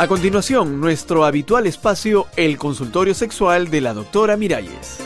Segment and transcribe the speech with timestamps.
[0.00, 4.96] A continuación, nuestro habitual espacio, el consultorio sexual de la doctora Miralles.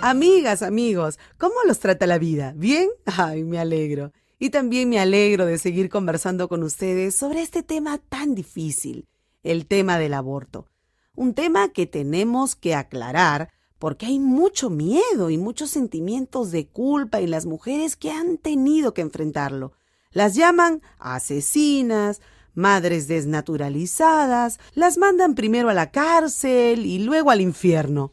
[0.00, 2.54] Amigas, amigos, ¿cómo los trata la vida?
[2.56, 2.88] ¿Bien?
[3.06, 4.10] Ay, me alegro.
[4.40, 9.06] Y también me alegro de seguir conversando con ustedes sobre este tema tan difícil,
[9.44, 10.66] el tema del aborto.
[11.14, 17.20] Un tema que tenemos que aclarar porque hay mucho miedo y muchos sentimientos de culpa
[17.20, 19.72] en las mujeres que han tenido que enfrentarlo.
[20.10, 22.20] Las llaman asesinas,
[22.54, 28.12] madres desnaturalizadas, las mandan primero a la cárcel y luego al infierno.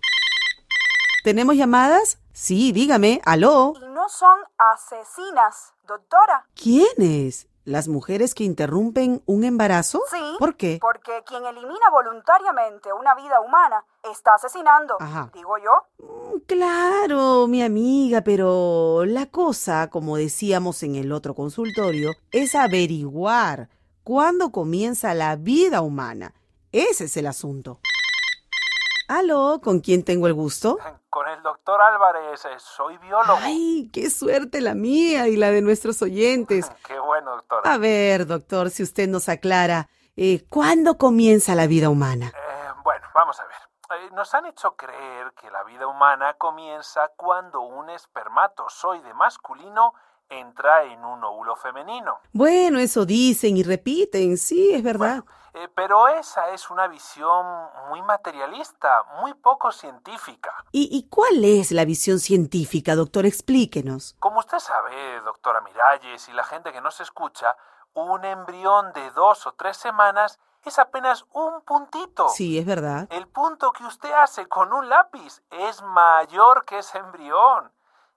[1.23, 2.19] ¿Tenemos llamadas?
[2.31, 3.73] Sí, dígame, aló.
[3.93, 6.47] No son asesinas, doctora.
[6.53, 7.47] ¿Quiénes?
[7.65, 9.99] ¿Las mujeres que interrumpen un embarazo?
[10.11, 10.21] Sí.
[10.37, 10.77] ¿Por qué?
[10.79, 14.97] Porque quien elimina voluntariamente una vida humana está asesinando.
[14.99, 15.31] Ajá.
[15.33, 15.71] Digo yo.
[15.97, 23.69] Mm, Claro, mi amiga, pero la cosa, como decíamos en el otro consultorio, es averiguar
[24.03, 26.35] cuándo comienza la vida humana.
[26.71, 27.79] Ese es el asunto.
[29.07, 30.77] Aló, ¿con quién tengo el gusto?
[31.15, 33.37] Con el doctor Álvarez, eh, soy biólogo.
[33.39, 36.69] Ay, qué suerte la mía y la de nuestros oyentes.
[36.85, 37.73] Qué bueno, doctora.
[37.73, 42.27] A ver, doctor, si usted nos aclara, eh, ¿cuándo comienza la vida humana?
[42.35, 43.55] Eh, bueno, vamos a ver.
[44.01, 49.93] Eh, nos han hecho creer que la vida humana comienza cuando un espermatozoide masculino
[50.27, 52.19] entra en un óvulo femenino.
[52.33, 55.23] Bueno, eso dicen y repiten, sí, es verdad.
[55.57, 57.45] Eh, pero esa es una visión
[57.87, 60.53] muy materialista, muy poco científica.
[60.73, 63.25] ¿Y, y cuál es la visión científica, doctor?
[63.25, 64.17] Explíquenos.
[64.19, 67.55] Como usted sabe, doctora Miralles y la gente que nos escucha,
[67.93, 72.27] un embrión de dos o tres semanas es apenas un puntito.
[72.27, 73.07] Sí, es verdad.
[73.09, 77.71] El punto que usted hace con un lápiz es mayor que ese embrión.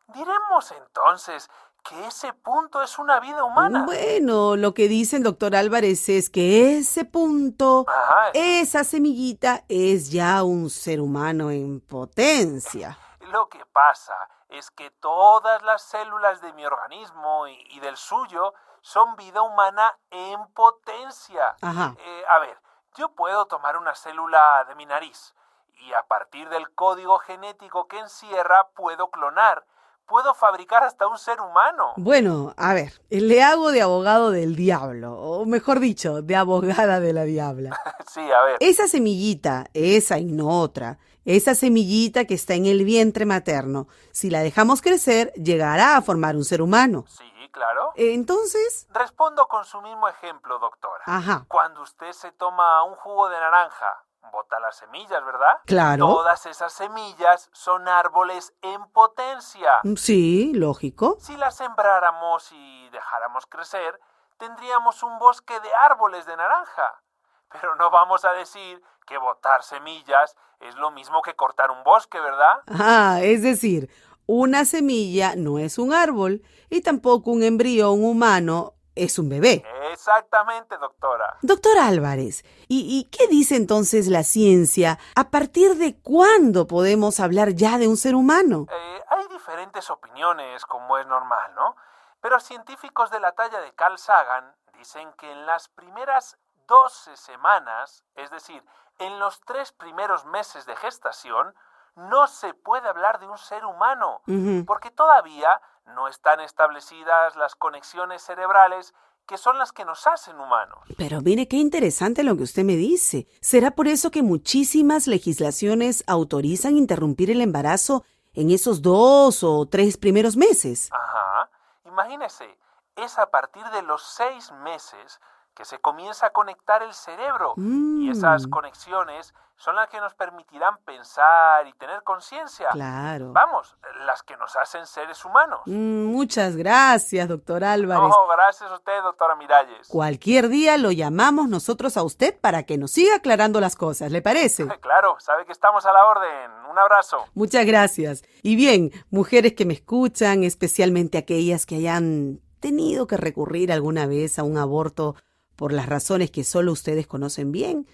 [0.09, 1.48] Diremos entonces
[1.89, 3.84] que ese punto es una vida humana.
[3.84, 8.31] Bueno, lo que dice el doctor Álvarez es que ese punto, Ajá.
[8.34, 12.98] esa semillita, es ya un ser humano en potencia.
[13.21, 14.16] Lo que pasa
[14.48, 19.98] es que todas las células de mi organismo y, y del suyo son vida humana
[20.10, 21.56] en potencia.
[21.60, 21.94] Ajá.
[21.98, 22.59] Eh, a ver,
[22.97, 25.34] yo puedo tomar una célula de mi nariz
[25.75, 29.65] y a partir del código genético que encierra puedo clonar.
[30.08, 31.92] Puedo fabricar hasta un ser humano.
[31.96, 37.12] Bueno, a ver, le hago de abogado del diablo, o mejor dicho, de abogada de
[37.12, 37.78] la diabla.
[38.08, 38.56] Sí, a ver.
[38.60, 44.30] Esa semillita, esa y no otra, esa semillita que está en el vientre materno, si
[44.30, 47.04] la dejamos crecer, llegará a formar un ser humano.
[47.06, 47.92] Sí, claro.
[47.97, 51.02] Entonces, Respondo con su mismo ejemplo, doctora.
[51.04, 55.61] ajá, Cuando usted se toma un jugo de naranja, bota las semillas, ¿verdad?
[55.66, 56.06] Claro.
[56.06, 59.81] Todas esas semillas son árboles en potencia.
[59.97, 61.16] sí, lógico.
[61.21, 63.99] Si las sembráramos y dejáramos crecer,
[64.39, 67.03] tendríamos un bosque de árboles de naranja.
[67.50, 72.21] Pero no vamos a decir que botar semillas es lo mismo que cortar un bosque,
[72.21, 72.62] ¿verdad?
[72.69, 73.91] Ah, es decir,
[74.27, 79.64] una semilla no es un árbol y tampoco un embrión humano es un bebé.
[79.92, 81.36] Exactamente, doctora.
[81.42, 84.98] Doctor Álvarez, ¿y, y qué dice entonces la ciencia?
[85.14, 88.66] ¿A partir de cuándo podemos hablar ya de un ser humano?
[88.70, 91.76] Eh, hay diferentes opiniones, como es normal, ¿no?
[92.20, 98.04] Pero científicos de la talla de Carl Sagan dicen que en las primeras 12 semanas,
[98.15, 98.62] es decir,
[98.98, 101.54] en los tres primeros meses de gestación,
[101.98, 104.22] no se puede hablar de un ser humano,
[104.66, 105.60] porque todavía
[105.94, 108.94] no están establecidas las conexiones cerebrales
[109.26, 110.78] que son las que nos hacen humanos.
[110.97, 113.26] Pero mire qué interesante lo que usted me dice.
[113.42, 119.98] ¿Será por eso que muchísimas legislaciones autorizan interrumpir el embarazo en esos dos o tres
[119.98, 120.88] primeros meses?
[120.92, 121.50] Ajá.
[121.84, 122.59] Imagínese,
[122.97, 125.20] es a partir de los seis meses
[125.54, 127.54] que se comienza a conectar el cerebro.
[127.56, 128.50] Y esas Mm.
[128.50, 132.69] conexiones son las que nos permitirán pensar y tener conciencia.
[132.70, 133.32] Claro.
[133.32, 133.76] Vamos,
[134.06, 135.60] las que nos hacen seres humanos.
[135.66, 138.09] Mm, muchas gracias, doctor Álvarez.
[138.09, 139.88] No, gracias a usted, doctora Miralles.
[139.88, 144.22] Cualquier día lo llamamos nosotros a usted para que nos siga aclarando las cosas, ¿le
[144.22, 144.66] parece?
[144.88, 146.50] Claro, sabe que estamos a la orden.
[146.71, 147.24] Un abrazo.
[147.34, 148.22] Muchas gracias.
[148.42, 154.38] Y bien, mujeres que me escuchan, especialmente aquellas que hayan tenido que recurrir alguna vez
[154.38, 155.16] a un aborto
[155.56, 157.86] por las razones que solo ustedes conocen bien,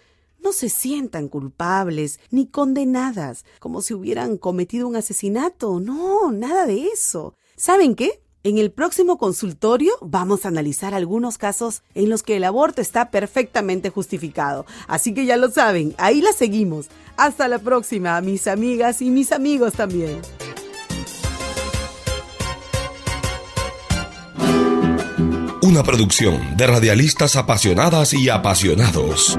[0.44, 5.80] no se sientan culpables ni condenadas, como si hubieran cometido un asesinato.
[5.80, 7.34] No, nada de eso.
[7.56, 8.20] ¿Saben qué?
[8.42, 13.10] En el próximo consultorio vamos a analizar algunos casos en los que el aborto está
[13.10, 14.66] perfectamente justificado.
[14.86, 16.88] Así que ya lo saben, ahí la seguimos.
[17.16, 20.20] Hasta la próxima, mis amigas y mis amigos también.
[25.62, 29.38] Una producción de radialistas apasionadas y apasionados.